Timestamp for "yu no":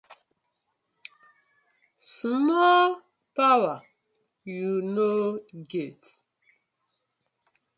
4.53-5.09